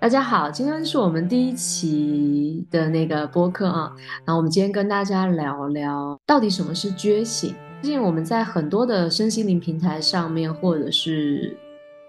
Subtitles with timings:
[0.00, 3.92] 大家好，今天是我们第一期的那个播客啊。
[4.24, 7.54] 然后我们今天跟大家聊聊，到底什么是觉醒？
[7.82, 11.54] 最近我们在很多的身心灵平台上面，或者是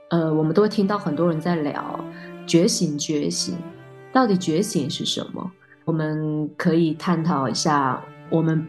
[0.10, 2.00] 呃，我们都会听到很多人在聊
[2.48, 3.58] 觉醒，觉醒
[4.14, 5.52] 到底觉醒是什么？
[5.84, 8.66] 我们可以探讨一下，我们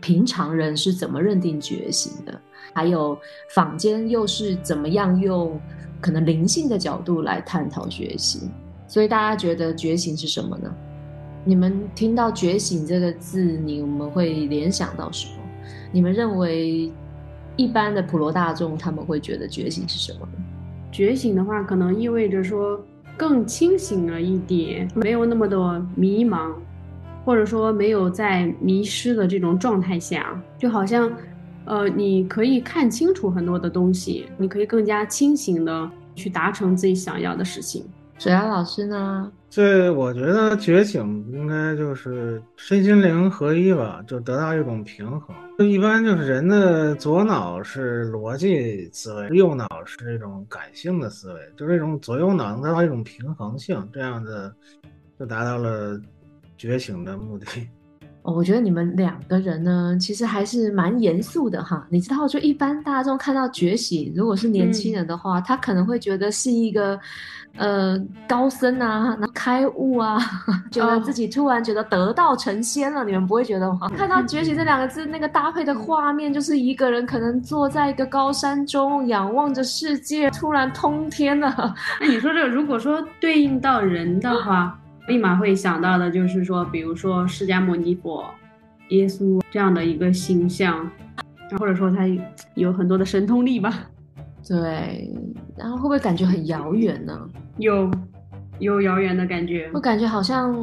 [0.00, 2.36] 平常人是怎么认定觉醒的，
[2.74, 3.16] 还有
[3.54, 5.56] 坊间又是怎么样用。
[6.00, 8.50] 可能灵性的角度来探讨觉醒，
[8.86, 10.72] 所以大家觉得觉醒是什么呢？
[11.44, 15.42] 你们听到“觉醒”这个字，你们会联想到什么？
[15.92, 16.92] 你们认为
[17.56, 20.44] 一般的普罗大众他们会觉得觉醒是什么呢？
[20.90, 22.80] 觉醒的话，可能意味着说
[23.16, 26.52] 更清醒了一点，没有那么多迷茫，
[27.24, 31.10] 或者说没有在迷失的这种状态下，就好像。
[31.66, 37.84] 呃，你可以看清楚很多的东西，你可以更加清醒的去达成自己想要的事情。
[38.18, 39.30] 水瑶老师呢？
[39.50, 45.36] 这我觉得觉醒应该就是身心灵合一吧，就得到一种平衡。
[45.58, 54.54] 就一般就是人的左脑是逻辑思维，右脑是这种感性的思维，就这种左右脑能得到一种平衡性，这样的
[55.18, 56.00] 就达到了
[56.56, 57.46] 觉醒的目的。
[58.34, 61.86] 我觉得你们两个人呢，其实还是蛮严肃的哈。
[61.90, 66.98] 你知道，就一般大众看到觉醒，如果是年轻人的话，他可能会觉得是一个，
[67.56, 67.96] 呃，
[68.26, 70.18] 高僧啊，开悟啊，
[70.70, 73.04] 觉得自己突然觉得得道成仙了。
[73.04, 73.88] 你们不会觉得吗？
[73.96, 81.74] 看到觉醒这两个字，那个搭配的画面，就是一个人可能坐在一个高山中，仰望着世界，突然通天了。
[82.00, 84.78] 那你说这，如果说对应到人的话？
[85.08, 88.24] 立马会想到的就是说，比如说释迦牟尼佛、
[88.88, 90.90] 耶稣这样的一个形象，
[91.58, 92.02] 或者说他
[92.54, 93.88] 有很多的神通力吧。
[94.48, 95.12] 对，
[95.56, 97.28] 然后会不会感觉很遥远呢？
[97.58, 97.90] 有，
[98.58, 99.70] 有遥远的感觉。
[99.74, 100.54] 我感觉好像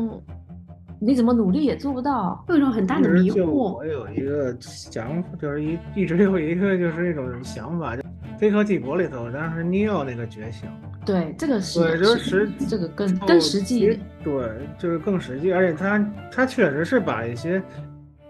[1.00, 3.46] 你怎么努力也做不到，有一种很大的迷惑。
[3.46, 8.02] 我有一个想法，就是一一直有一个就是那种想法，就
[8.44, 10.70] 《黑客帝国》里头当时 Neo 那个觉醒。
[11.06, 13.98] 对，这个是对，就是实这个更更实际。
[14.22, 14.34] 对，
[14.78, 17.64] 就是更实际，而且他他确实是把一些，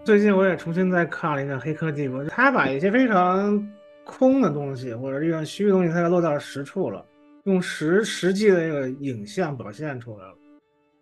[0.04, 3.60] 最近我也重新再看了一个《黑客帝国》，他把一些非常
[4.04, 7.04] 空的东西或者这种虚的东西，他给落到实处了，
[7.46, 10.34] 用实实际的那个影像表现出来了。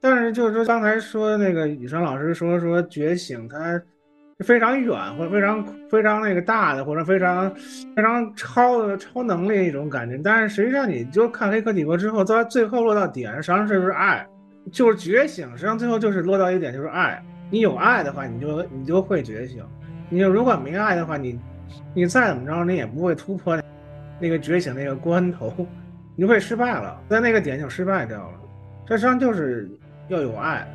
[0.00, 3.78] 但是就是说刚才说那个雨山老师说说觉醒，他。
[4.42, 7.50] 非常远或者非常非常那个大的或者非常
[7.94, 14.26] 非常超的超能力一种感觉，但是实际上你就看《黑客帝国》之后，到最后落到点，实际上是不是爱，
[14.70, 15.48] 就是觉醒。
[15.52, 17.22] 实际上最后就是落到一点，就是爱。
[17.50, 19.62] 你有爱的话，你就你就会觉醒；
[20.08, 21.38] 你就如果没爱的话，你
[21.94, 23.60] 你再怎么着，你也不会突破
[24.18, 25.66] 那个觉醒那个关头，
[26.16, 28.34] 你会失败了，在那个点就失败掉了。
[28.86, 29.70] 这实际上就是
[30.08, 30.66] 要有爱，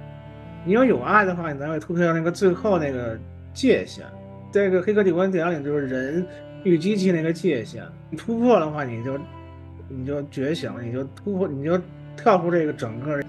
[0.64, 3.18] 你要有爱的话，你才会突破到那个最后那个。
[3.58, 4.04] 界限，
[4.52, 6.24] 这个《黑客帝国》点里就是人
[6.64, 9.18] 与机器那个界限，你突破的话，你就
[9.90, 11.76] 你就觉醒了，你就突破，你就
[12.16, 13.20] 跳出这个整个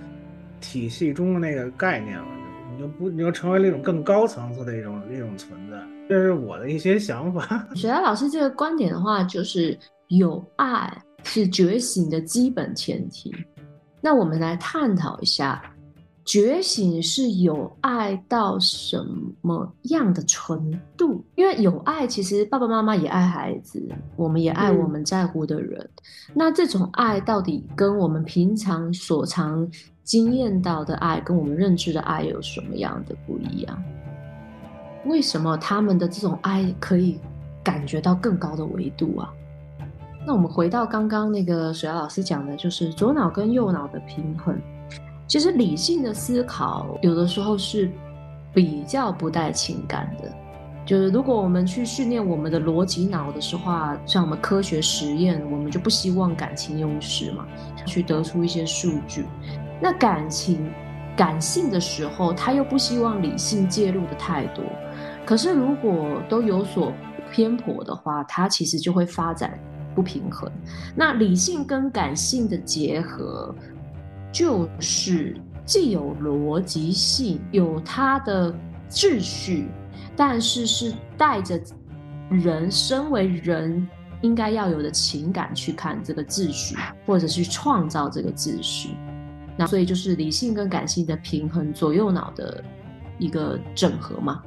[0.61, 2.27] 体系中的那个概念了，
[2.71, 5.79] 你就不，你就成为那种更高层次的一种一种存在。
[6.11, 7.67] 这是我的一些想法。
[7.75, 9.79] 雪莱老师这个观点的话，就是
[10.09, 13.35] 有爱是觉醒的基本前提。
[14.03, 15.63] 那我们来探讨一下。
[16.29, 19.03] 觉醒是有爱到什
[19.41, 21.25] 么样的程度？
[21.37, 23.83] 因为有爱，其实爸爸妈妈也爱孩子，
[24.15, 25.89] 我们也爱我们在乎的人。
[26.35, 29.67] 那这种爱到底跟我们平常所常
[30.05, 33.83] 经验到的爱，跟我们认知的爱有什么样的不一样？
[35.07, 37.19] 为什么他们的这种爱可以
[37.65, 39.33] 感觉到更高的维度啊？
[40.27, 44.55] 那我们回到刚刚那个水瑶老师讲的，就是左脑跟右脑的平衡。
[45.29, 47.89] 其实理性的思考有的时候是
[48.55, 50.33] 比较不带情感的，
[50.87, 53.71] 就是如果我们去训练我们的逻辑脑的时候，
[54.07, 57.47] 像我们科学实验，我们就不希望感情用事嘛，
[57.85, 59.27] 去得出一些数据。
[59.83, 60.73] 那感情
[61.15, 64.65] 感性的时候，他又不希望理性介入的太多。
[65.27, 66.91] 可是如果都有所
[67.31, 69.57] 偏颇的话，它其实就会发展
[69.95, 70.51] 不平衡。
[70.97, 73.55] 那理性跟感性的结合。
[74.39, 75.37] 就是
[75.67, 78.55] 既有逻辑性，有它的
[78.89, 79.67] 秩序，
[80.15, 81.61] 但是是带着
[82.31, 83.85] 人身为人
[84.21, 88.91] 应该要有的情感去看这个秩序，或者去创造这个秩序。
[89.57, 92.63] 那所以就是理性跟感性的平衡，左右脑的
[93.19, 94.41] 一个整合嘛，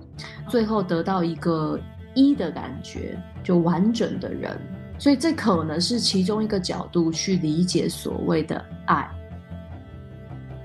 [0.47, 1.77] 最后得到一个
[2.15, 4.57] 一的感觉，就完整的人。
[4.97, 9.05] 所以这可能是其中一个角度去理解所谓的爱。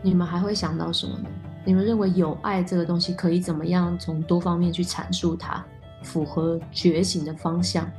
[0.06, 1.28] 你们还会想到什么呢？
[1.64, 5.64] 你们认为有爱这个东西可以怎么样从多方面去阐述它，
[6.00, 7.90] 符合觉醒的方向？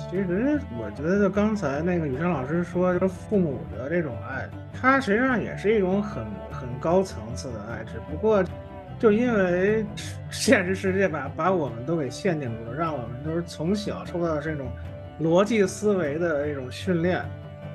[0.00, 8.44] 其实我觉得，就刚才那个雨生老师说，就是父母的这种爱，它实际上也是一种很很高层次的爱，只不过
[8.98, 9.86] 就因为
[10.28, 14.66] 现实世界把把我们都给限定住了，让我们都是从小受到这种
[15.20, 17.24] 逻辑思维的一种训练，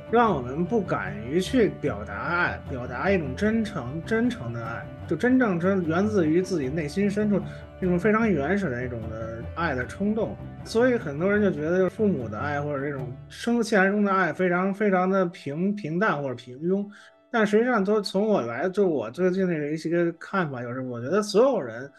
[0.10, 7.42] 让我们不敢于去表达爱，表达一种真诚真诚的爱，就真正真源自于自己内心深处
[7.80, 10.36] 那种非常原始的那种的爱的冲动。
[10.64, 16.86] 所以很多人就觉得，父母的爱或者这种生自然中的爱，非常非常的平平淡或者平庸。
[17.30, 21.92] 但实际上，都从我来，就我最近的一些看法，就是我觉得所有人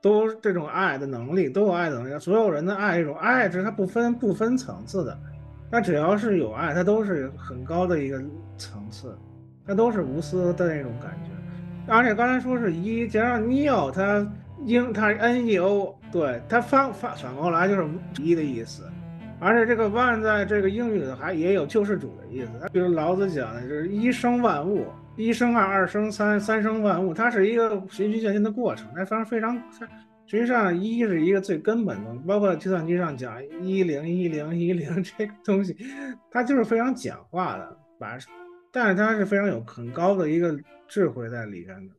[0.00, 2.16] 都这种爱的能力，都有爱的能力。
[2.20, 5.18] 所有人的爱，这种爱是它不分不分层次的，
[5.76, 8.18] 它只要是有爱，它都是很高的一个
[8.56, 9.14] 层次，
[9.66, 11.92] 它都是无私的那种感觉。
[11.92, 14.26] 而且刚才说是一，加上 neo，它。
[14.64, 17.86] 英它是 N E O，对它反反反过来就是
[18.18, 18.84] 一的意思，
[19.38, 22.66] 而且这个 one 在这个英语里还也有救世主的意思。
[22.72, 28.88] 比如老子讲的就是一生万物，一生二，二生三，三生万物，它是一个循序渐进的过程。
[28.96, 29.54] 那反正非常，
[30.26, 35.76] 实际上一是一个最根本的，包括计算机上讲一零一零一零这个东西，
[36.30, 38.18] 它就是非常简化的，把，
[38.72, 40.58] 但是它是非常有很高的一个
[40.88, 41.94] 智慧在里边的，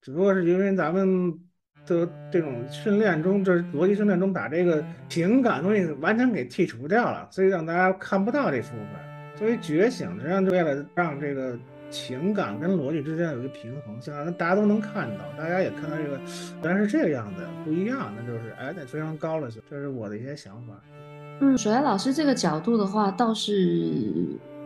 [0.00, 1.38] 只不过是因为咱们。
[1.84, 9.34] 的这种训练中，这逻辑训练中，把这个情感东西完全给剔除掉了，所以让大家看不到这部分。
[9.34, 11.58] 作为觉醒，实际上就为了让这个
[11.92, 16.18] 情感跟逻辑之间有一个平衡，性，让大家都能看到，大家也看到这个
[16.64, 19.48] 原来是这个样子，不一样，那就是哎，那非常高了。
[19.70, 20.72] 这是我的一些想法。
[21.40, 23.92] 嗯，水来老师这个角度的话，倒是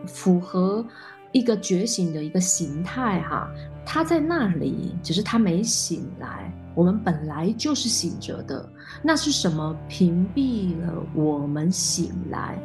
[0.07, 0.85] 符合
[1.33, 3.51] 一个觉醒的一个形态哈。
[3.85, 6.51] 他在那里，只是他没醒来。
[6.75, 8.69] 我们本来就是醒着的，
[9.01, 12.59] 那是什么屏蔽了我们醒来？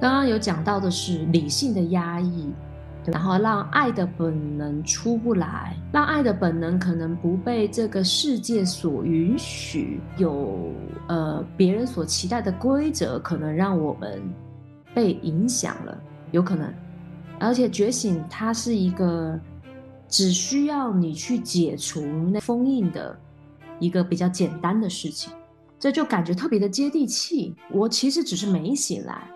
[0.00, 2.48] 刚刚有讲到的是理性的压抑，
[3.10, 10.72] 然后让爱的本能出不来，让爱的本能可能不被这个世界所允许，有
[11.08, 14.22] 呃别人所期待的规则，可能让我们
[14.94, 16.00] 被影响了，
[16.30, 16.72] 有可能。
[17.38, 19.38] 而且觉醒它是一个
[20.08, 22.00] 只需要你去解除
[22.32, 23.18] 那封印的。
[23.80, 25.32] 一个比较简单的事情，
[25.78, 27.54] 这就感觉特别的接地气。
[27.70, 29.30] 我其实只是没醒来，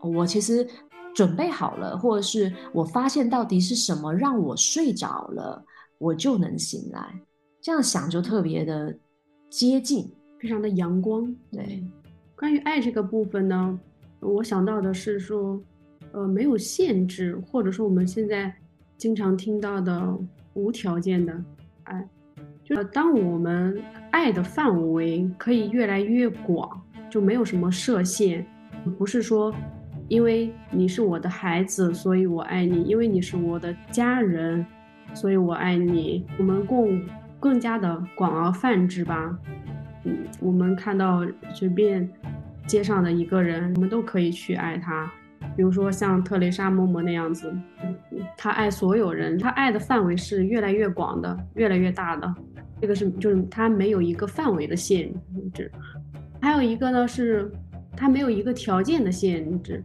[0.00, 0.66] 我其实
[1.14, 5.64] 准备好了，或者是我发现到底是什么让我睡着了，
[5.98, 7.14] 我就能醒来。
[7.60, 8.94] 这样想就特别的
[9.48, 11.34] 接近，非常的阳光。
[11.50, 11.82] 对，
[12.36, 13.80] 关于爱这个部分呢，
[14.20, 15.58] 我想到的是说，
[16.12, 18.52] 呃，没有限制，或者说我们现在
[18.98, 20.18] 经常听到的
[20.52, 21.32] 无条件的
[21.84, 22.06] 爱。
[22.64, 23.80] 就当我们
[24.10, 28.44] 爱的范围可以越来越广，就没有什么设限，
[28.98, 29.54] 不是说
[30.14, 34.64] 因为你是我的孩子，所以我爱你；因为你是我的家人，
[35.12, 36.24] 所以我爱你。
[36.38, 37.02] 我们更
[37.40, 39.36] 更加的广而泛之吧。
[40.04, 42.08] 嗯，我们看到随便
[42.64, 45.10] 街上的一个人，我们都可以去爱他。
[45.56, 47.52] 比如说像特蕾莎嬷嬷那样子，
[48.36, 52.32] 他爱所有人，他爱的范围是越来越广的，越来越大的。
[52.80, 55.12] 这个是就是他没有一个范围的限
[55.52, 55.72] 制，
[56.40, 57.50] 还有一个呢是
[57.96, 59.82] 他没有一个条件的限制，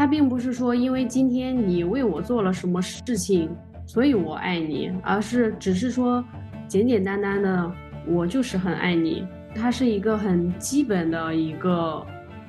[0.00, 3.54] 它并不是说因为今天你为我做了什么事情，
[3.84, 6.24] 所以我爱你，而是只是说
[6.66, 7.70] 简简单单的
[8.06, 12.06] 我就是很爱你，它是一个很基本的一个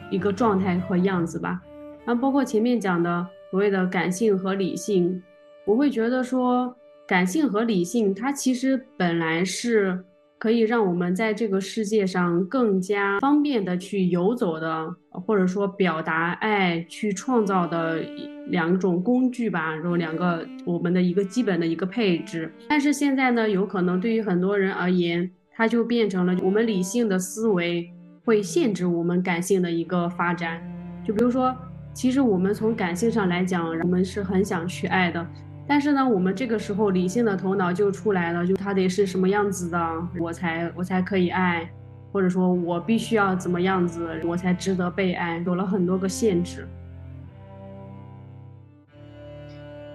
[0.10, 1.62] 一个状态和样子吧。
[2.06, 5.22] 然后包括前面讲的所谓的感性和理性，
[5.66, 6.74] 我会觉得说。
[7.08, 10.02] 感性和理性，它其实本来是
[10.42, 18.04] 可以让我们在这个世界上更加方便的去游走的，或者说表达爱、去创造的
[18.48, 22.52] 两种工具吧，然后两个我们的一个基本的一个配置。
[22.68, 27.88] 但是现在呢，有可能对于很多人而言，它就变成了我们理性的思维
[28.26, 30.60] 会限制我们感性的一个发展。
[31.06, 31.56] 就比如说，
[31.94, 35.24] 其实我们从感性上来讲，我们是很想去爱的。
[35.72, 41.72] 但是呢，我们这个时候理性的头脑就出来了，就他得是什么样子的，我才我才可以爱，
[42.12, 46.68] 或者说我必须要怎么样子，我才值得被爱，有了很多个限制。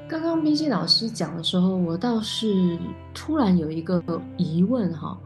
[0.09, 2.79] 刚刚冰心老师讲的时候，我倒是
[3.13, 4.03] 突然有一个
[4.39, 5.19] 疑问哈，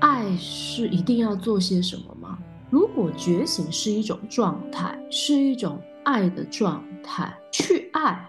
[0.00, 2.38] 爱是一定要做些什么吗？
[2.68, 8.28] 如果觉醒是一种状态，是一种爱的状态，去爱。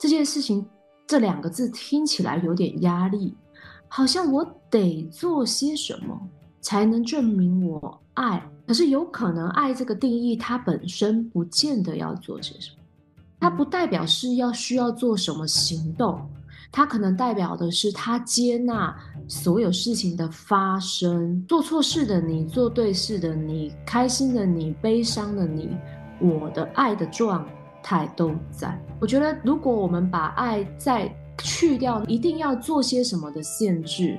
[0.00, 0.66] 这件事情
[1.06, 3.36] 这两个字听起来有点压力，
[3.86, 6.18] 好像我得做些什么
[6.62, 8.42] 才能证明我爱。
[8.66, 12.76] 可是有可能爱这个定义，它本身不见得要做些什么，
[13.38, 16.18] 它不代表是要需要做什么行动，
[16.72, 18.96] 它可能代表的是他接纳
[19.28, 25.76] 所有事情的发生，做错事的你，做对事的你，开心的你，悲伤的你，
[26.20, 27.46] 我的爱的状
[28.16, 28.78] 都在。
[29.00, 34.18] 我觉得，如果我们把爱再去掉一定要做些什么的限制，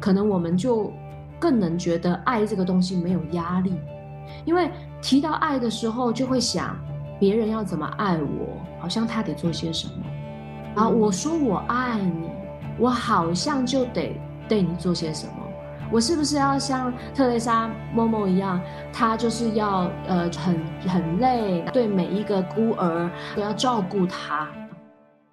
[0.00, 0.92] 可能我们就。
[1.40, 3.72] 更能觉得爱这个东西没有压力，
[4.44, 4.68] 因为
[5.00, 6.76] 提到爱的时候，就会想
[7.20, 10.04] 别人要怎么爱我，好像他得做些什么。
[10.74, 12.28] 啊，我说我爱你，
[12.76, 15.32] 我好像就得对你做些什么。
[15.90, 18.60] 我是不是要像特蕾莎某某一样，
[18.92, 24.48] 她就是要呃很很累，对每一个孤儿都要照顾他。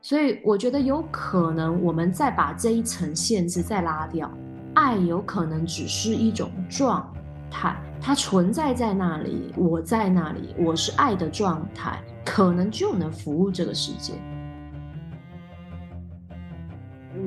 [0.02, 4.32] 所以我觉得有可能，我们再把这一层限制再拉掉。
[4.76, 7.12] 爱有可能只是一种状
[7.50, 14.14] 态，它存在在那里，我在那里，我是爱的状态，可能就能服务这个世界。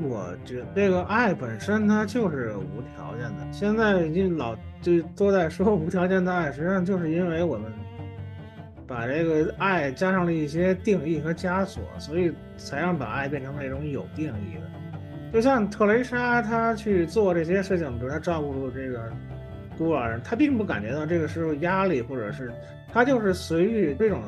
[0.02, 3.47] 我觉得这个爱本身它就是无条件的。
[3.52, 7.71] 现在已经老就都在说无条件的爱，实际上就是因为我们
[8.87, 14.62] 把这个爱加上了一些定义和枷锁，所以才让把爱变成那种有定义的。
[15.33, 19.12] 就像特蕾莎，她去做这些事情，比如她照顾这个
[19.76, 22.50] 孤儿，她并不感觉到这个是压力，或者是
[22.93, 24.23] 她就是随遇这种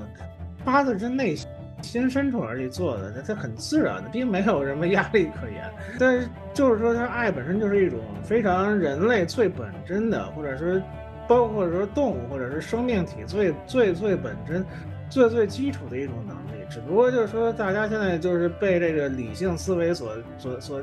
[0.64, 1.48] 发自真内心
[1.82, 5.64] 深处而去做的，它它很自然的，并没有什么压力可言。
[5.98, 10.82] 但是就是说，它爱本身就是一种非常人类最本真的，或者说
[11.28, 14.64] 包括说动物或者是生命体最最最本真、
[15.08, 16.64] 最最基础的一种能力。
[16.68, 20.82] 只不过就是说，大家现在就是被这个理性思维所所所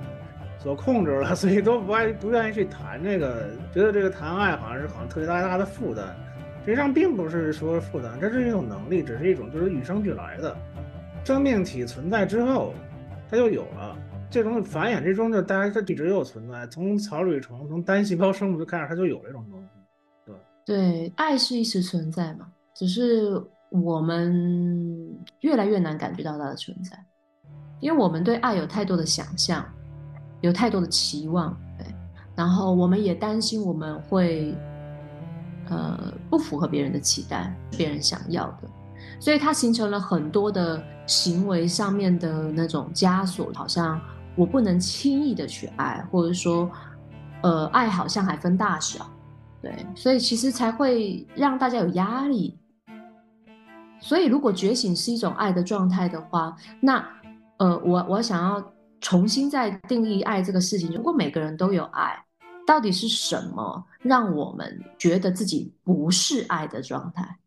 [0.60, 6.06] 所控制了，所以都不爱不愿意去谈这个，觉得这个谈爱好像是好像特别大大的负担。
[6.66, 10.54] 实际上并不是说负担，这是一种能力，只是一种就是与生俱来的。
[11.28, 12.74] 生命体存在之后，
[13.30, 13.98] 它就有了
[14.30, 16.66] 这种繁衍之中，就大家它一直有存在。
[16.68, 19.68] 从草履虫，从单细胞生物就开始，它就有这种东西。
[20.26, 23.44] 对对，爱是一直存在嘛，只是。
[23.70, 24.34] 我们
[25.42, 26.98] 越来越难感觉到它的存在，
[27.82, 29.66] 因为我们对爱有太多的想象，
[30.40, 31.86] 有太多的期望，对，
[32.34, 34.56] 然后我们也担心我们会，
[35.68, 38.70] 呃，不符合别人的期待，别人想要的，
[39.20, 44.00] 所以它形成了很多的行为上面的那种枷锁，好像
[44.36, 46.70] 我不能轻易的去爱，或者说，
[47.42, 49.10] 呃，爱好像还分大小，
[49.62, 52.58] 对，所以其实才会让大家有压力。
[54.00, 57.04] 所以，如果觉醒是一种爱的状态的话，那，
[57.58, 58.64] 呃，我我想要
[59.02, 60.92] 重新再定义爱这个事情。
[60.94, 62.16] 如果每个人都有爱，
[62.68, 67.38] 到底是什么让我们觉得自己不是爱的状态？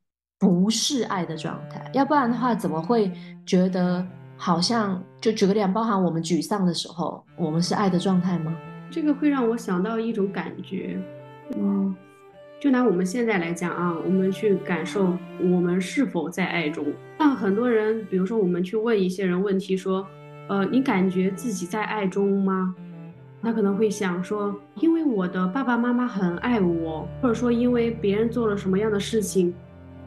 [0.40, 3.12] 不是爱的状态，要不然的话，怎么会
[3.44, 4.04] 觉得
[4.38, 8.56] 好像就举个例，包含我们沮丧的时候，我们是爱的状态吗？
[8.90, 10.98] 这个会让我想到一种感觉，
[11.56, 11.94] 嗯。
[12.58, 16.84] 就拿我们现在来讲啊，我们去感受我们是否在爱中。
[17.18, 20.06] 那很多人，比如说我们去问一些人问题，说，
[20.46, 22.74] 呃，你感觉自己在爱中吗？
[23.40, 29.54] 他可能会想说，因为我的爸爸妈妈很爱我，或者说因为别人做了什么样的事情，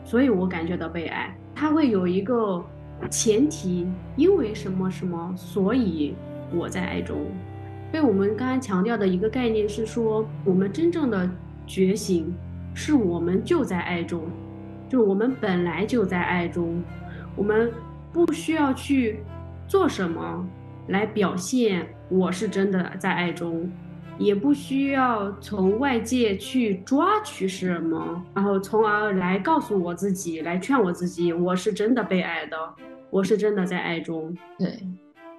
[0.03, 1.35] 所以我感觉到被爱。
[1.55, 2.63] 他会有一个
[3.09, 6.15] 前提，因为什么什么，所以
[6.53, 7.25] 我在爱中。
[7.91, 11.29] 所以我们刚才强调的一个概念是说，我们真正的。
[11.65, 12.35] 觉醒，
[12.73, 14.23] 是我们就在爱中，
[14.89, 16.83] 就我们本来就在爱中，
[17.37, 17.71] 我们
[18.11, 19.19] 不需要去
[19.65, 20.45] 做什么
[20.89, 23.71] 来表现我是真的在爱中，
[24.19, 32.57] 也不需要从外界去抓取什么，然后从而来告诉我自己，来劝我自己，我是真的被爱的，
[33.09, 34.35] 我是真的在爱中。
[34.57, 34.79] 对，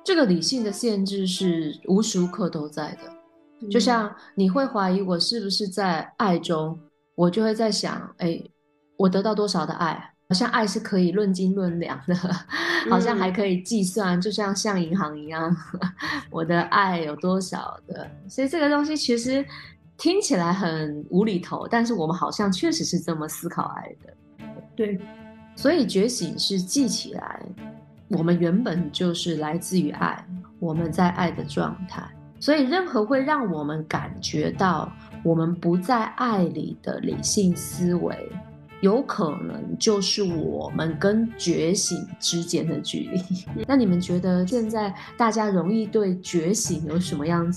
[0.02, 3.68] 这个理性的限制是无时无刻都在的。
[3.70, 6.78] 就像你会怀疑我是不是在爱中，
[7.14, 8.42] 我就会在想，哎，
[8.98, 10.13] 我得到多少的爱？
[10.34, 12.16] 好像爱是可以论斤论两的，
[12.90, 15.56] 好像还可以计算，就像像银行一样，
[16.28, 18.10] 我的爱有多少的？
[18.28, 19.46] 所以这个东西其实
[19.96, 24.12] 听起来很无厘头，但是我们好像确实是这么思考爱的。
[24.74, 24.98] 对，
[25.54, 27.40] 所以觉醒是记起来，
[28.08, 30.26] 我们原本就是来自于爱，
[30.58, 32.02] 我们在爱的状态。
[32.40, 38.28] 所以，任何会让我们感觉到我们不在爱里的理性思维，
[38.84, 43.18] 有可能就是我们跟觉醒之间的距离。
[43.66, 47.50] 那你们觉得现在大家容易对觉醒有什么样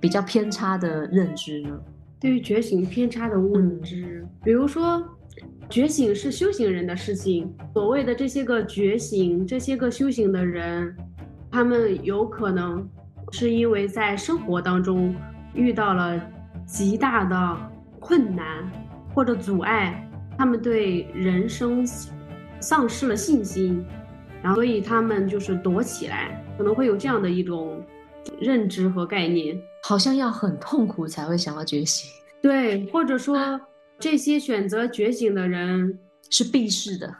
[0.00, 1.78] 比较偏差的认知呢？
[2.18, 5.00] 对于觉醒偏差的认知，比如说，
[5.70, 7.48] 觉醒是修行人的事情。
[7.72, 10.92] 所谓的这些个觉醒，这些个修行的人，
[11.48, 12.84] 他们有可能
[13.30, 15.14] 是因为在生活当中
[15.54, 16.20] 遇到了
[16.66, 17.56] 极大的
[18.00, 18.68] 困难
[19.14, 20.02] 或者阻碍。
[20.38, 21.86] 他们对人生
[22.60, 23.84] 丧失了信心，
[24.42, 27.82] 然后所以他们就是躲起来，可能会有这样的一种
[28.38, 32.10] 认知和概念，好像要很痛苦才会想要觉醒。
[32.42, 33.60] 对，或者说
[33.98, 35.98] 这些选择觉醒的人
[36.30, 37.14] 是避世的，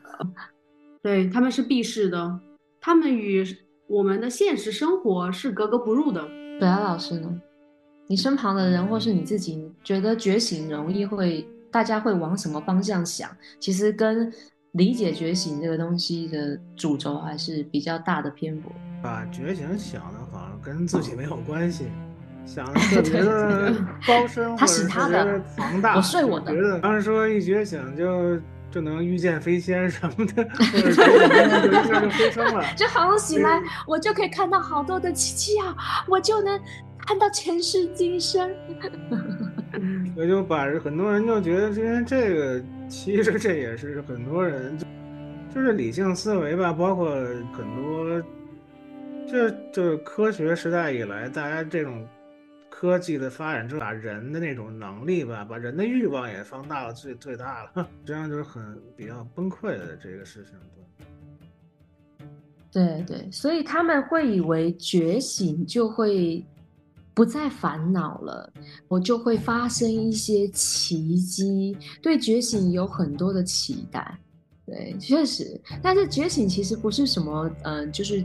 [1.02, 2.40] 对他们是避世的，
[2.80, 3.44] 他们与
[3.86, 6.22] 我们的现实生活是格格不入的。
[6.60, 7.40] 对啊，老师呢？
[8.08, 11.46] 你身旁的人或是你自己觉得觉醒容易会？
[11.70, 13.30] 大家会往什么方向想？
[13.60, 14.32] 其实跟
[14.72, 18.70] 理解觉醒这个东西的主轴还是比较大的偏颇。
[19.02, 21.86] 把觉醒想的好像跟自己没有关系，
[22.44, 23.74] 想的 特别的
[24.06, 25.96] 高深，他是他的庞大。
[25.96, 26.52] 我睡我的。
[26.52, 28.38] 觉得当时说一觉醒就
[28.70, 32.64] 就能遇见飞仙什么的， 或者就就飞升了。
[32.76, 35.74] 就好像醒来，我就可以看到好多的奇迹啊，
[36.08, 36.60] 我就能
[36.98, 38.50] 看到前世今生。
[40.16, 44.74] 我就把很多人就觉得，因为这个其实这也是很多人，
[45.54, 47.14] 就是理性思维吧，包括
[47.52, 48.22] 很多，
[49.28, 52.08] 这就是科学时代以来，大家这种
[52.70, 58.62] 科技的发展，就把人的那种能力吧，把人的欲望也放大了最最大了， 这样就是很
[58.96, 60.54] 比较崩溃的这个事情。
[62.72, 66.42] 对对，所以他们会以为觉醒就会。
[67.16, 68.52] 不再烦恼了，
[68.88, 71.74] 我就会发生一些奇迹。
[72.02, 74.18] 对觉醒有很多的期待，
[74.66, 75.58] 对，确实。
[75.80, 78.22] 但是觉醒其实不是什么，嗯，就是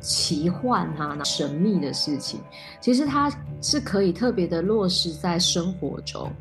[0.00, 2.40] 奇幻哈、神秘的事情。
[2.80, 6.32] 其实它是可以特别的落实在生活中。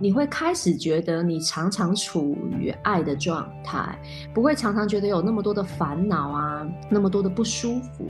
[0.00, 3.98] 你会开始觉得你常常处于爱的状态，
[4.32, 8.08] 不会常常觉得有那么多的烦恼啊，那么多的不舒服。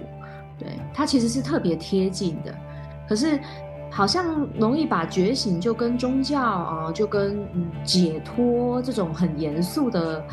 [0.59, 2.55] 对，它其实是特别贴近的。
[3.09, 3.39] 可是，
[3.91, 10.25] 好像容易把觉醒就跟宗教啊，就跟嗯解脱这种很严肃的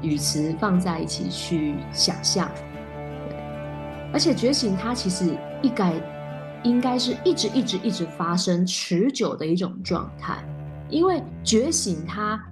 [0.00, 2.50] 语词放在一起去想象。
[4.12, 5.92] 而且觉醒它其实一该
[6.62, 10.36] 应该是一直一直一直发生、持久的一种状态，
[10.88, 12.42] 因为觉醒它。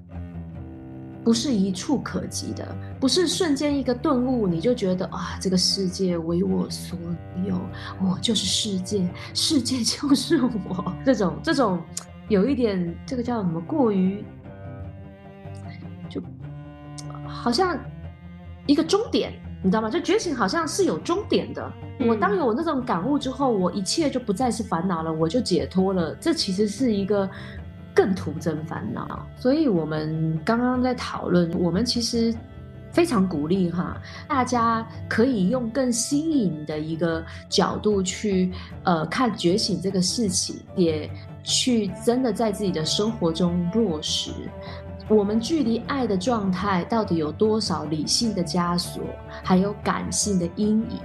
[1.29, 2.67] 不是一触可及的，
[2.99, 6.99] 不是瞬间一个顿悟，你就觉得啊，这个世界为我所
[7.47, 7.61] 有，
[8.01, 10.95] 我就是世界，世界 就是我。
[11.05, 11.83] 这种这种，
[12.29, 13.61] 有一点这个叫什么？
[13.61, 14.25] 过于，
[16.09, 16.19] 就
[17.27, 17.79] 好像
[18.65, 19.31] 一个终点，
[19.63, 19.91] 你知道吗？
[19.91, 21.71] 就觉醒好像是有终点的。
[22.09, 26.15] 我当有那种感悟之后，我一切就不再是烦恼了，我就解脱了。
[26.15, 27.29] 这其实是一个。
[27.99, 32.33] 更徒增烦恼，所以我们刚刚在讨论，我们其实
[32.93, 38.53] 非常鼓励哈，大家可以用更新颖的一个角度去
[38.85, 41.11] 呃看觉醒这个事情，也
[41.43, 44.31] 去真的在自己的生活中落实。
[45.09, 49.03] 我们距离爱的状态到底有多少理性的枷锁，
[49.43, 51.01] 还有感性的阴影？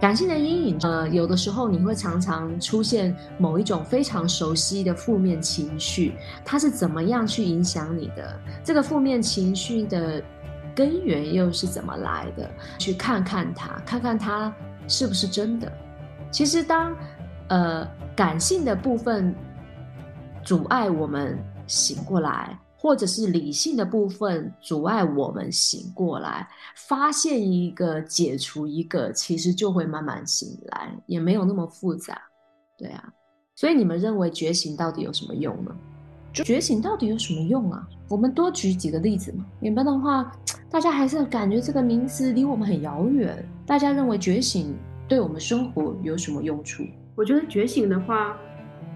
[0.00, 8.40] 感性的阴影，呃，有的时候你会常常出现某一种非常熟悉的负面情绪，它是怎么样去影响你的？
[8.62, 10.22] 这个负面情绪的
[10.72, 12.48] 根源又是怎么来的？
[12.78, 14.54] 去看看它，看看它
[14.86, 15.70] 是不是真的。
[16.30, 16.96] 其实，当
[17.48, 17.84] 呃
[18.14, 19.34] 感性的部分
[20.44, 22.56] 阻碍我们醒过来。
[22.80, 32.22] 或者是理性的部分阻碍我们醒过来，发现一个，解除一个，其实就会慢慢醒来，也没有那么复杂，
[32.76, 33.12] 对啊。
[33.56, 35.74] 所以你们认为觉醒到底有什么用呢？
[36.32, 37.84] 觉醒到底有什么用啊？
[38.08, 39.44] 我们多举几个例子嘛。
[39.60, 40.30] 要不然的话，
[40.70, 43.44] 大家还是感觉这个名词离我们很遥远。
[43.66, 46.84] 大家认为觉醒对我们生活有什么用处？
[47.16, 48.38] 我觉得觉醒的话，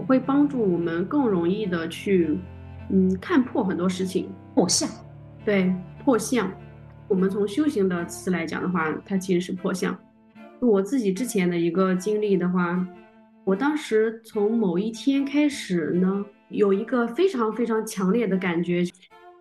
[0.07, 2.39] 会帮助我们更容易的去。
[2.95, 4.87] 嗯，看破很多事情，破相，
[5.47, 5.75] 对，
[6.05, 6.53] 破相。
[7.09, 9.97] 我们从修行的词来讲的话，它其实是破相。
[10.61, 12.87] 我自己之前的一个经历的话，
[13.45, 18.85] 我当时从某一天开始呢，有一个非常非常强烈的感觉，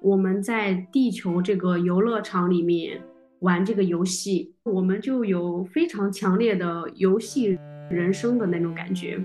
[0.01, 3.01] 我们在地球这个游乐场里面
[3.39, 7.59] 玩这个游戏，我们就有非常强烈的游戏
[7.89, 9.21] 人生的那种感觉。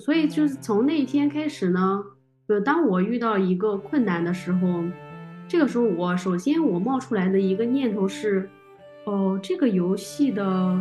[0.00, 2.02] 所以就是从那一天开始呢。
[2.52, 4.84] 就当我遇到一个困难的时候，
[5.48, 8.46] 这个时候我首先我冒出来的一个念头是，
[9.04, 10.78] 哦，这个游戏的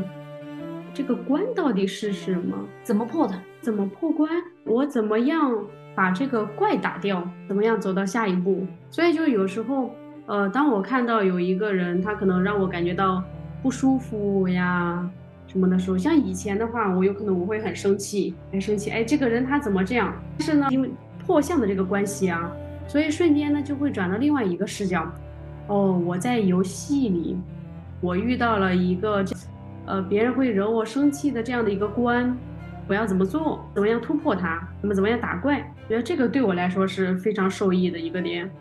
[0.94, 2.58] 这个关到底是什么？
[2.84, 3.34] 怎么破的？
[3.62, 4.30] 怎么破关？
[4.66, 5.58] 我怎么样
[5.96, 7.26] 把这个怪打掉？
[7.48, 8.68] 怎么样走到下一步？
[8.90, 13.24] 所以就有时候，呃，当我看到有一个人，他可能让我感觉到
[13.64, 15.10] 不舒服呀
[15.48, 20.14] 什么的时候，像以前的话，我有可能我会很生气，很生气，哎，这个人他怎么这样？
[20.38, 20.92] 但是呢，因为
[21.32, 22.52] 破相的这个关系啊，
[22.86, 25.10] 所以瞬间呢就会转到另外一个视角。
[25.68, 27.38] 哦，我在游戏里，
[28.02, 29.24] 我遇到了一个，
[29.86, 32.38] 呃，别人会惹我生气的这样的一个关。
[32.86, 33.66] 我要怎么做？
[33.74, 34.68] 怎么样突破它？
[34.82, 35.62] 怎么怎么样打怪？
[35.88, 38.52] 觉得这个对我来说是非常受益的一个点。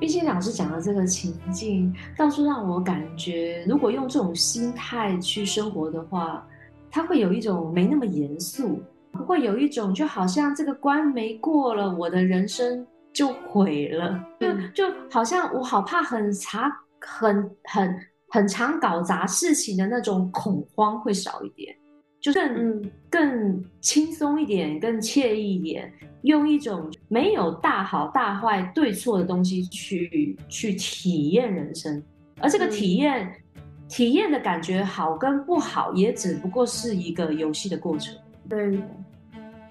[0.00, 6.42] 毕竟老师讲的这个情境，倒是让我感觉，如果用这种心态去生活的话，
[6.90, 8.80] 他会有一种没那么严肃，
[9.24, 14.48] 会有一种就好像这个关没过了，我的人生就毁了，就
[14.88, 21.76] 就好像我好怕很长、很很很常搞砸事情的那种恐慌会少一点。
[22.18, 32.02] 就更更轻松一点，更惬意一点，用一种没有大好大坏对错的东西去去体验人生，
[32.40, 33.32] 而这个体验
[33.88, 38.12] 体验的感觉好跟不好，也只不过是一个游戏的过程。
[38.48, 38.76] 对，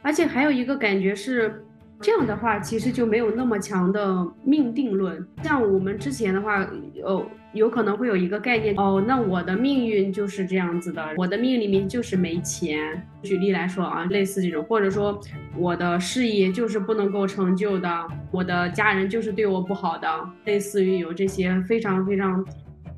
[0.05, 1.61] 而且还有一个感觉是。
[2.01, 5.25] 这样的话，其实就没有那么强的命定论。
[5.41, 6.61] 像我们之前的话，
[7.05, 13.01] 哦，有可能会有一个概念，哦，那我的命运就是这样子的，我的命里面就是没钱。
[13.23, 15.17] 举例来说啊，类似这种，或者说
[15.57, 20.07] 我的事业就是不能够成就的，我的家人就是对我不好的，
[20.43, 22.45] 类似于有这些非常非常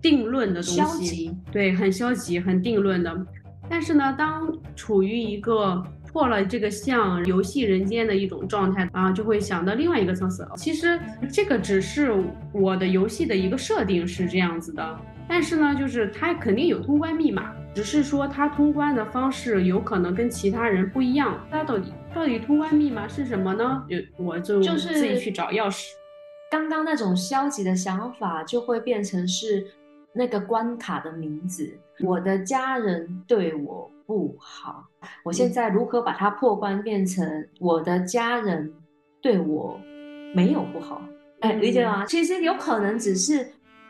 [0.01, 3.15] 定论的东西，对，很消极、很定论的。
[3.69, 10.47] 但是呢，当处于一个破了这个像游戏人间的一种状态啊，就会想到另外一个层次。
[10.55, 10.99] 其实
[11.31, 12.11] 这个只是
[12.51, 21.37] 我的游戏的一个设定是这样子的，但是呢，就是它肯定有通关密码，只是说它通关的方式有可能跟其他人不一样。
[21.51, 23.83] 那到底到底通关密码是什么呢？
[23.87, 25.89] 有我就就是自己去找钥匙。
[26.49, 29.67] 刚刚那种消极的想法就会变成是
[30.13, 31.77] 那个关卡的名字。
[32.01, 33.89] 我的家人对我。
[34.07, 34.87] 不好，
[35.21, 38.73] 我现在如何把它破关变成我的家人
[39.21, 39.77] 对我
[40.33, 41.01] 没有不好？
[41.41, 42.05] 哎，理解吗？
[42.05, 43.45] 其实有可能只是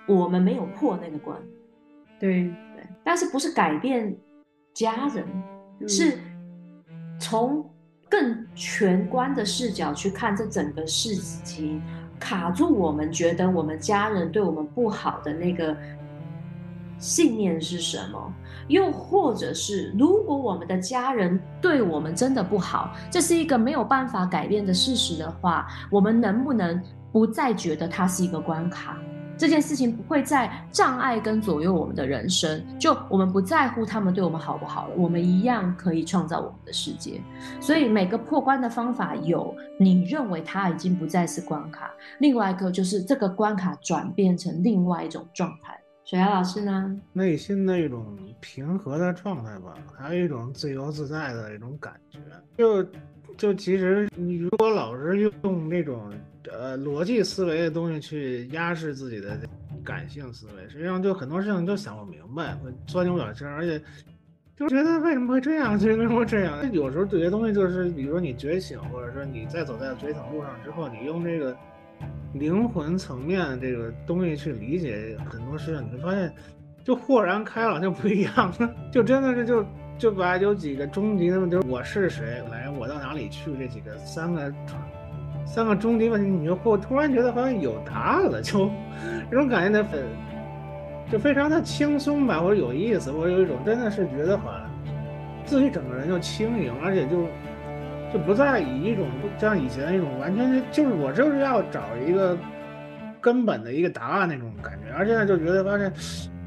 [0.07, 1.39] 我们没有破那个关，
[2.19, 4.17] 对对，但是不是改变
[4.73, 5.23] 家人，
[5.87, 6.17] 是
[7.19, 7.63] 从
[8.09, 11.13] 更全观的视角去看这整个事
[11.45, 11.79] 情，
[12.19, 15.77] 卡住我们觉得我们家人对我们不好的那个
[16.97, 18.33] 信念是什么？
[18.67, 26.81] 又或者是，如果我们的家人对我们真的不好，这是一个没有办法改变的事实的话，我们能不能
[27.11, 28.97] 不再觉得它是一个关卡？
[29.37, 37.21] 这件事情不会再障碍跟左右我们的人生，就我们不在乎他们对我们好不好了，我们一样可以创造我们的世界。
[37.61, 45.79] 所以每个破关的方法有，你认为它已经不再是关卡，另外一个就是这个关卡转变成另外一种状态。
[46.07, 46.97] 雪瑶老师呢？
[47.11, 52.17] 内心的一种平和的状态吧，还有一种自由自在的一种感觉。
[52.57, 52.81] 就
[53.35, 56.09] 就其实你如果老是用那种
[56.49, 59.37] 呃逻辑思维的东西去压制自己的
[59.83, 63.77] 感性思维，实际上就很多事情都想不明白，会钻牛角尖，而且
[64.55, 66.71] 就觉得为什么会这样，就为什么会这样？
[66.71, 71.53] 有时候有些东西就是，比如说你觉醒，或者说你在走在觉醒路上之后，你用这个。
[72.33, 76.31] 灵魂层面这个东西去理解很多事情，你会发现
[76.83, 79.65] 就豁然开朗，就不一样了，就真的是就
[79.97, 84.53] 就把有几个终极的问题，我是谁，来我到哪里去，这几个三个
[85.45, 88.69] 三个终极问题，你就会突然觉得好像有答案了，就
[89.31, 90.03] 这种感觉的很
[91.11, 94.69] 就非常的轻松吧，或者有意思，我有一种真的是觉得好像
[95.45, 97.25] 自己整个人就轻盈，而且就。
[98.13, 99.05] 就不再以一种
[99.37, 102.37] 像以前那种完全就是我就是要找一个
[103.19, 105.91] 根本的一个答案那种感觉，而现在就觉得发现，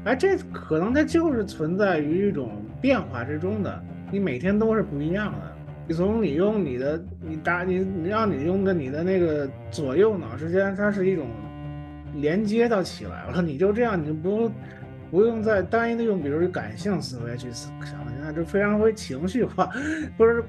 [0.05, 5.51] 哎，这可能它就是存在于一种变化之中的，你每天都是不一样的。
[5.87, 11.27] 你从你用你的你打你你让你用的你的那个左右脑之间，它是一种
[12.15, 14.49] 连接到起来了，你就这样，你就不
[15.11, 19.69] 不用再单一的用，比如感性思维去想，现在就非常会情绪化，
[20.17, 20.43] 不是。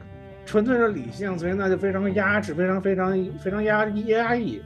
[0.45, 4.61] 纯粹是理性，所以那就非常压制，非常非常非常压压抑。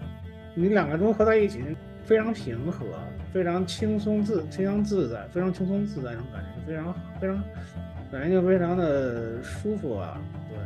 [0.55, 1.63] 你两个融合在一起，
[2.05, 2.87] 非常平和，
[3.33, 7.43] 非常轻松自，非常自在，非常轻松自在那种感觉，非常非常，
[8.11, 10.19] 感觉就非常的舒服啊。
[10.49, 10.59] 对。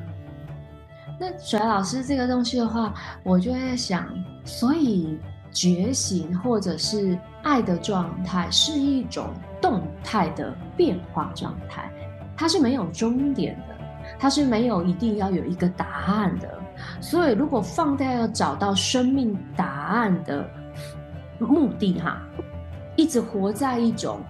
[1.18, 4.08] 那水老师这个东西的话，我就在想，
[4.44, 5.18] 所以
[5.50, 9.28] 觉醒或者是爱的状态是一种
[9.60, 11.92] 动态的变化状态，
[12.36, 13.69] 它是没有终点的，
[14.20, 16.59] 它是没有一定要有一个答案的。
[17.00, 20.48] 所以，如果放在要找到生命答案的
[21.38, 22.22] 目的，哈，
[22.96, 24.20] 一直活在一种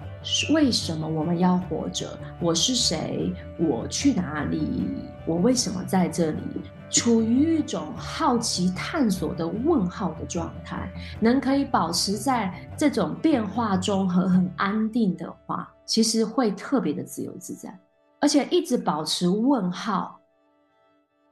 [0.53, 2.17] 为什么我们要活着？
[2.39, 3.33] 我是谁？
[3.59, 4.87] 我去哪里？
[5.25, 6.41] 我为什么在这里？
[6.89, 17.73] 处于一种好奇探索的问号的状态，能可以保持在这种变化中和很安定的话，其实会特别的自由自在，
[18.21, 20.17] 而且一直保持问号，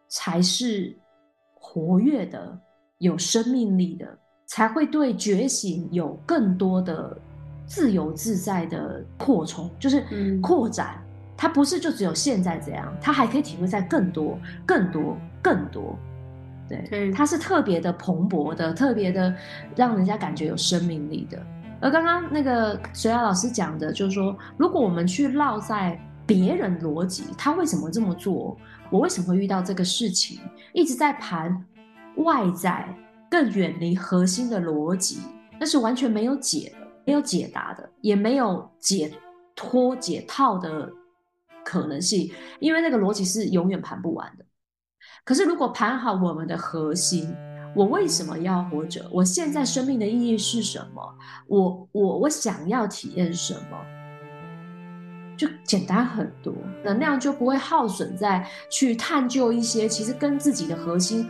[0.10, 0.97] 才是
[1.54, 2.60] 活跃的、
[2.97, 4.06] 有生命力的，
[4.47, 7.15] 才会对觉醒有更多的
[7.65, 10.04] 自由自在的扩充，就是
[10.41, 11.02] 扩展。
[11.38, 15.95] 它不是就只有现在这样，它还可以体会在更多、更多、更多。
[16.67, 19.34] 对，它是特别的蓬勃的，特别的
[19.75, 21.41] 让人家感觉有生命力的。
[21.80, 25.97] 而刚刚那个水雅老师讲的，就是说，如果我们去绕在
[26.30, 28.56] 别人逻辑，他为什么这么做？
[28.92, 30.39] 我为什么会遇到这个事情？
[30.74, 31.65] 一直在盘
[32.18, 32.88] 外在，
[33.32, 35.22] 更远离核心的逻辑，
[35.60, 39.12] 那是完全没有解的，没有解答的，也没有解
[39.56, 40.88] 脱解套的。
[41.65, 44.46] 可能性，因为那个逻辑是永远盘不完的。
[45.24, 47.36] 可是，如果盘好我们的核心，
[47.76, 49.08] 我为什么要活着？
[49.12, 51.15] 我现在生命的意义是什么？
[51.48, 53.98] 我我我想要体验什么？
[55.39, 61.30] 就简单很多，能量就不会耗损在去探究一些其实跟自己的核心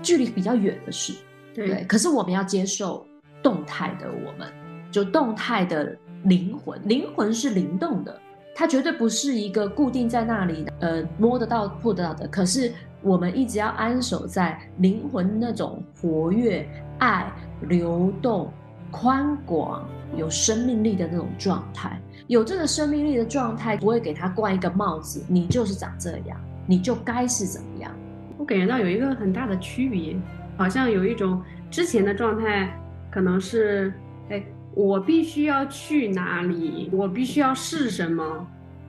[0.00, 1.12] 距离比较远的事。
[1.52, 3.04] 对，可是我们要接受
[3.42, 4.48] 动态的，我们
[4.92, 8.16] 就动态的灵魂，灵魂是灵动的。
[8.54, 12.28] 它绝对不是一个固定在那里的，呃，摸得到、碰得到的。
[12.28, 16.64] 可是我们一直要安守在灵魂那种活跃、
[16.98, 18.52] 爱、流动、
[18.92, 19.84] 宽广、
[20.16, 22.00] 有生命力的那种状态。
[22.26, 27.90] 有这个生命力的状态，不会给他冠一个帽子，你就是长这样，你就该是怎么样。
[28.38, 30.16] 我感觉到有一个很大的区别，
[30.56, 32.78] 好像有一种之前的状态，
[33.10, 33.92] 可能是，
[34.28, 34.44] 哎。
[34.76, 36.90] 我必须要去哪里？
[36.92, 38.44] 我必须要是什么？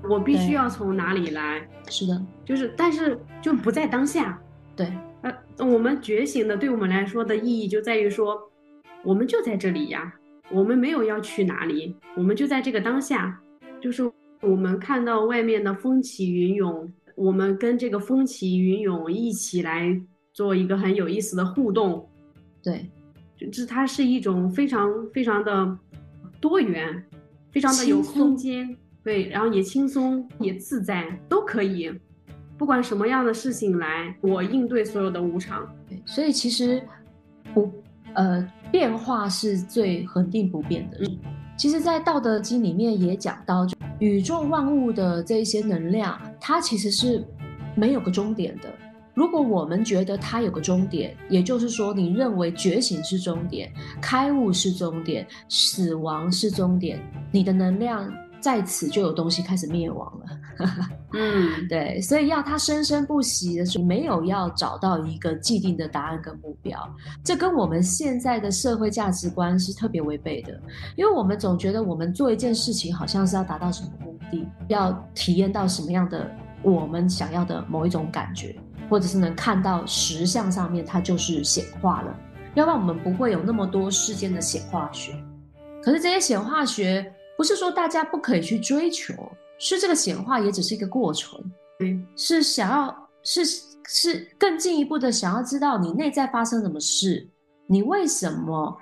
[0.10, 1.62] 我必须要从哪里来？
[1.90, 4.36] 是的，就是，但是就不在当下。
[4.76, 5.32] 对，呃，
[5.64, 8.36] 我们觉醒的，对我们来说的意义就在于说，
[9.04, 10.12] 我们就在这里呀，
[10.52, 13.42] 我们没有要去哪里，我们就在这个当下。
[13.82, 14.10] 就是
[14.42, 20.02] 我们看到外面的风起云涌，我们跟这个风起云涌一起来
[20.34, 22.10] 做一个很有意思的互动。
[22.64, 22.90] 对。
[23.38, 25.78] 就是它是一种非常非常的
[26.40, 27.04] 多元，
[27.52, 31.92] 非常的有空间，对，然后也轻松也自在，都可以，
[32.58, 35.70] 不管什么样的事情来，我应对所有的无常。
[35.90, 36.82] 对，所以其实
[37.54, 37.70] 不
[38.14, 41.00] 呃变化是最恒定不变的。
[41.58, 43.66] 其实，在《道德经》里面也讲到，
[44.00, 47.26] 宇宙万物的这一些能量，它其实是
[47.76, 48.70] 没有个终点的。
[49.14, 57.00] 如果我们觉得它有个终点，也就是说，你认为觉醒是终点，开悟是终点，死亡是终点，
[57.32, 58.12] 你的能量
[58.46, 60.26] 在此就有东西开始灭亡了。
[61.18, 66.80] 嗯， 对，所以要他生生不息的时候，没有要找到一个既定的答案跟目标，
[67.24, 70.54] 这跟我们现在的社会价值观是特别违背的，
[70.96, 76.30] 因为我们总觉得我们做一件事情，好像是要达到什么目的，要体验到什么样的
[76.62, 78.56] 我们想要的某一种感觉。
[78.88, 82.16] 或者是能看到实相上面，它就是显化了，
[82.54, 85.16] 要不然我们不会有那么多事件的显化学。
[85.82, 89.14] 可是这些显化学不是说大家不可以去追求，
[89.60, 91.40] 是这个显化也只是一个过程，
[91.80, 93.42] 嗯，是想要是
[93.88, 97.28] 是更进一步的想要知道你内在发生什么事，
[97.68, 98.78] 你为什么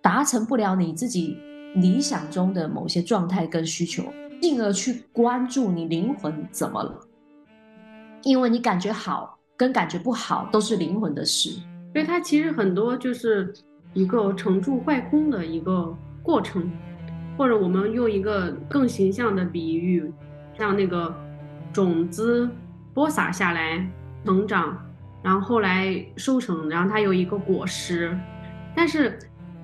[0.00, 1.38] 达成不了你自己
[1.76, 4.04] 理想中的某些状态跟需求，
[4.40, 7.00] 进而去关注你灵魂怎么了。
[8.22, 11.50] 因为你感觉好跟感觉不好都是灵魂的事，
[11.92, 13.52] 所以它其实很多就是
[13.92, 16.70] 一个成住坏空的一个过程，
[17.36, 20.12] 或者我们用一个更形象的比喻，
[20.56, 21.14] 像那个
[21.72, 22.48] 种子
[22.92, 23.84] 播撒下来
[24.24, 24.76] 成长，
[25.22, 28.16] 然后后来收成，然后它有一个果实，
[28.74, 29.18] 但是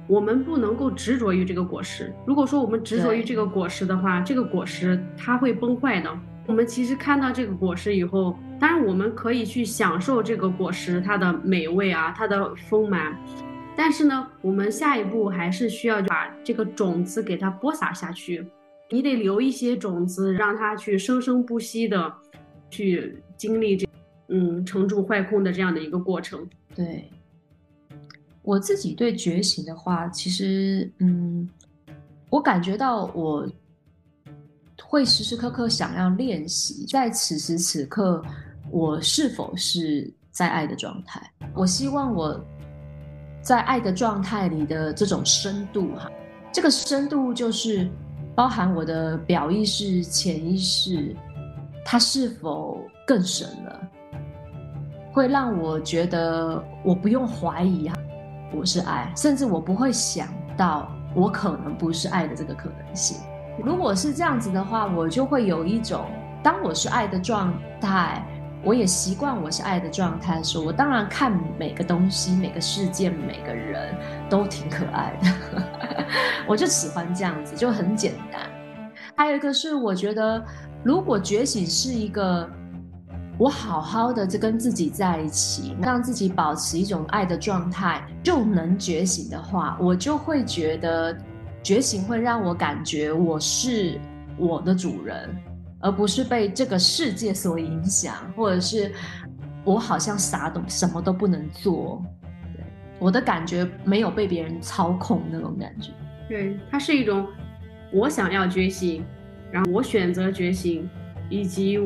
[0.07, 2.13] 我们不能够执着于这个果实。
[2.27, 6.11] 如果说我们执着于这个果实的话，这个果实它会崩坏的。
[6.47, 13.17] 我们其实看到这个果实以后，当然我们可以去享受这个果实它的美味啊，它的丰满。
[13.77, 18.47] 但是呢，我们下一步还是需要把这个种子给它播撒下去。
[18.91, 22.13] 你得留一些种子，让它去生生不息的
[22.69, 23.89] 去经历这，
[24.29, 26.45] 嗯，成住坏空的这样的一个过程。
[26.75, 27.09] 对，
[28.43, 31.49] 我自己对觉醒的话，其实，嗯，
[32.31, 33.49] 我感觉到我
[34.83, 38.21] 会时时刻刻想要练习，在此时此刻，
[38.73, 41.23] 我是否是在爱的状态？
[41.55, 42.45] 我希望我
[43.43, 46.11] 在爱的状态里的这种深度，哈，
[46.53, 47.91] 这个深度就是
[48.35, 51.15] 包含我的表意识、潜意识，
[51.85, 53.81] 它是否更深了？
[55.13, 57.97] 会让我觉得我不用怀疑啊，
[58.55, 63.17] 我是爱，甚至我不会想到我可能不是爱的这个可能性。
[63.65, 66.07] 如果是这样子的话，我就会有一种，
[66.43, 68.25] 当我是爱的状态，
[68.63, 73.95] 我也习惯我是爱的状态的时候，我当然看每个东西、每个事件、每个人
[74.29, 76.07] 都挺可爱的，
[76.47, 78.43] 我就喜欢这样子，就很简单。
[79.15, 80.45] 还有一个是，我觉得
[80.83, 82.49] 如果觉醒是一个。
[83.39, 91.17] 我好好的就跟自己在一起，让自己保持一种爱的状态，就能觉醒的话，我就会觉得
[91.63, 93.99] 觉醒会让我感觉我是
[94.37, 95.35] 我的主人，
[95.81, 98.93] 而不是被这个世界所影响，或者是
[99.65, 102.03] 我好像啥都什么都不能做，
[102.55, 102.65] 对，
[102.99, 105.91] 我的感觉没有被别人操控那种感觉。
[106.29, 107.27] 对，它是一种
[107.93, 109.05] 我想要觉醒，
[109.51, 110.89] 然后我选择觉醒，
[111.29, 111.81] 以及。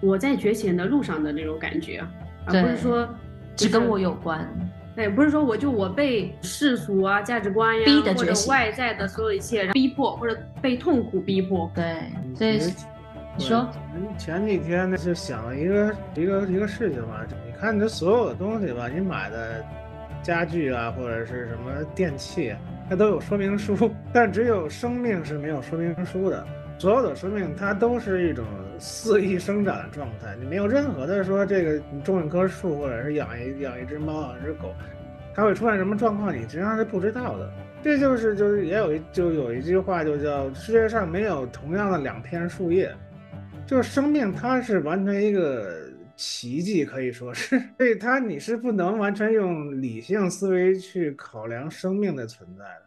[0.00, 2.00] 我在觉醒的路上的那种感觉，
[2.46, 3.08] 而不是说
[3.56, 4.48] 只跟我有关。
[4.94, 7.84] 对，不是说我就我被世俗啊价值观呀
[8.16, 11.68] 或者外在的所有一切逼迫，或者被痛苦逼迫。
[11.74, 12.72] 对，所以
[13.38, 13.68] 你说
[14.18, 19.64] 前几天呢就想了一个一个一个事情吧，你看你这所有的东西吧，你买的
[20.24, 22.52] 家具啊或者是什么电器，
[22.90, 26.44] 它都有说明书， 但只有生命是没有说明书的。
[26.78, 28.44] 所有的生命它都是一种
[28.78, 34.74] 肆意生长的状态，你没有任何的说这个你种一棵树，或者是养一养一只猫养一只狗，
[35.32, 37.48] 它会出现什么状况，你实际上是不知道的。
[37.84, 42.92] 这就是就是也有一就有一句话就叫世界上没有同样的两片树叶，
[43.68, 52.82] 就是生命它是完全一个奇迹，可以说是， 所以它你是不能完全用理性思维去考量生命的存在的，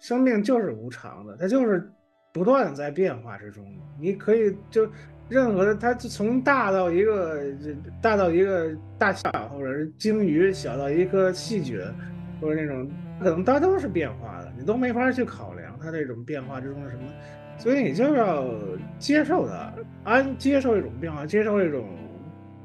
[0.00, 1.88] 生命就是无常的，它就是。
[2.34, 3.62] 不断在变化之中，
[4.00, 4.90] 你可以就
[5.28, 7.42] 任何的，它从大到一个
[8.00, 11.78] 大到一个大象，或者是鲸鱼，小到一颗细菌，
[12.40, 12.90] 或者那种
[13.20, 17.02] 可能它都是变化的，你都没法去考量它这种变化之中的什么，
[17.62, 18.44] 所以你就要
[18.98, 19.72] 接受它，
[20.02, 21.86] 安接受一种变化，接受一种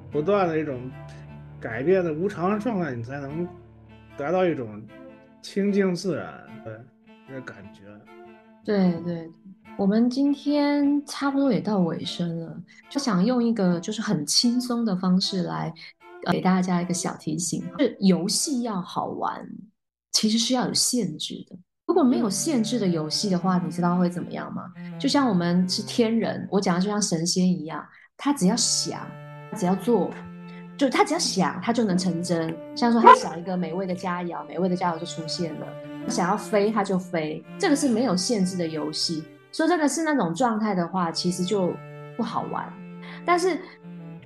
[0.10, 0.90] 不断的一种
[1.62, 3.48] 改变的无常的状态，你才能
[4.18, 4.82] 达到一种
[5.44, 6.84] 清净自然的
[7.30, 7.82] 那感觉。
[8.66, 9.30] 对对。
[9.78, 15.72] 我们今天差不多也到尾声了，就想用一个就是很轻松的方式来
[16.32, 19.48] 给大家一个小提醒：是游戏要好玩，
[20.12, 21.56] 其实是要有限制的。
[21.98, 24.72] 如果没有限制的游戏的话，你知道会怎么样吗？
[25.00, 27.84] 就像我们是天人，我讲的就像神仙一样，
[28.16, 29.00] 他只要想，
[29.56, 30.12] 只要做，
[30.78, 32.56] 就他只要想，他就能成真。
[32.76, 35.66] 像说他想一个美味的佳肴，美味的佳肴就出现了；
[36.08, 37.44] 想要飞，他就飞。
[37.58, 39.24] 这个是没有限制的游戏。
[39.52, 41.74] 说真的是那种状态的话，其实就
[42.16, 42.72] 不好玩。
[43.26, 43.60] 但是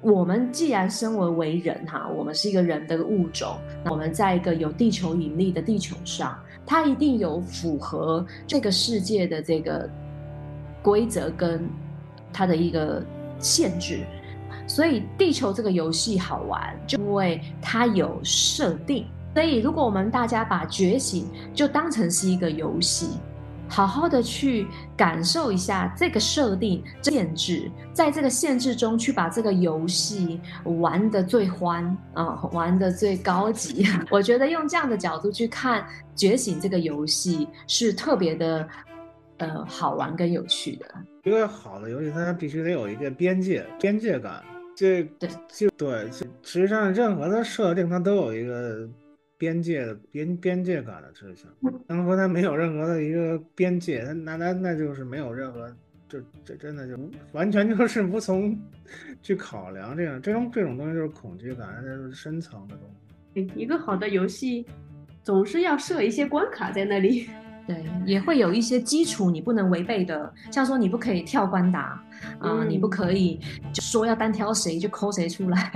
[0.02, 6.36] 我们既然身为为人哈，我们是一个人的物种，我们在一个有地球引力的地球上，
[6.66, 9.88] 它一定有符合这个世界的这个
[10.82, 11.70] 规则跟
[12.34, 13.04] 它的一个
[13.40, 14.00] 限制。
[14.66, 19.06] 所以地球这个游戏好玩，就因为它有设定。
[19.34, 23.08] 所以如果我们大家把觉醒就当成是一个游戏。
[23.72, 33.86] 好好的去感受一下这个设定限制，在这个限制中去把这个游戏玩的最欢啊，玩的最高级。
[34.12, 38.68] 我觉得用这样的角度去看觉醒这个游戏是特别的，
[39.38, 40.86] 呃，好玩跟有趣的。
[41.24, 44.44] 一个好的游戏，它必须得有一个边界，边界感。
[44.76, 46.10] 这对就对，
[46.44, 48.86] 实际上任何的设定它都有一个。
[49.42, 51.50] 边界的边边界感的事情，
[51.88, 55.68] 能说它没有任何的一个边界，那那那就是没有任何，
[56.08, 56.96] 就这真的就
[57.32, 58.56] 完全就是无从
[59.24, 62.88] 去考量这样这种这种东西就是恐惧感，这是深层的东
[63.34, 63.52] 西。
[63.60, 64.64] 一个好的游戏
[65.24, 67.28] 总是要设一些关卡在那里。
[67.68, 72.02] 对，也会有一些基础你不能违背的，像说你不可以跳关打
[72.40, 73.40] 啊，你不可以
[73.72, 75.72] 就说要单挑谁就抠谁出来，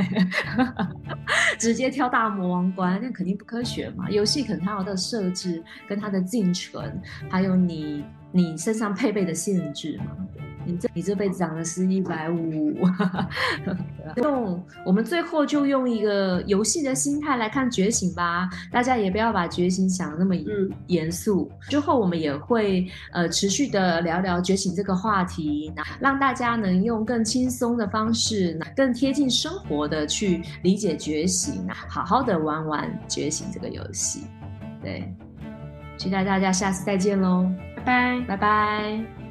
[1.60, 4.10] 直接挑大魔王关，那肯定不科学嘛。
[4.10, 6.82] 游戏可能它的设置跟它的进程，
[7.30, 10.06] 还有你你身上配备的限制嘛。
[10.66, 12.76] 你这你这辈子长的是一百五。
[14.18, 20.36] 用我们最后就用一个游戏的心态来看觉醒吧，大家也不要把觉醒想那么
[20.88, 21.52] 严肃。
[21.70, 34.22] 之后我们也会呃持续的聊聊觉醒这个话题，让大家能用更轻松的方式，更贴近生活的去理解觉醒，好好的玩玩觉醒这个游戏。
[34.82, 35.12] 对，
[35.98, 39.25] 期待大家下次再见喽，拜拜，拜拜。